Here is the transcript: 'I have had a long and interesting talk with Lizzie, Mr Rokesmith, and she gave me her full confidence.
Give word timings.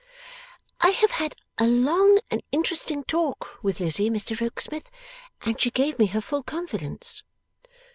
'I 0.79 0.89
have 0.89 1.11
had 1.11 1.35
a 1.59 1.67
long 1.67 2.21
and 2.31 2.41
interesting 2.51 3.03
talk 3.03 3.63
with 3.63 3.79
Lizzie, 3.79 4.09
Mr 4.09 4.35
Rokesmith, 4.41 4.89
and 5.41 5.61
she 5.61 5.69
gave 5.69 5.99
me 5.99 6.07
her 6.07 6.21
full 6.21 6.41
confidence. 6.41 7.21